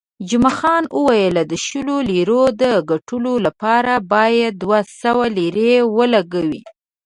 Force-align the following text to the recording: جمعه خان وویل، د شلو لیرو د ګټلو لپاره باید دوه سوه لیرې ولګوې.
جمعه 0.29 0.53
خان 0.57 0.83
وویل، 0.97 1.35
د 1.51 1.53
شلو 1.65 1.97
لیرو 2.09 2.43
د 2.61 2.63
ګټلو 2.91 3.33
لپاره 3.45 3.93
باید 4.13 4.51
دوه 4.63 4.79
سوه 5.01 5.25
لیرې 5.37 5.73
ولګوې. 5.97 6.61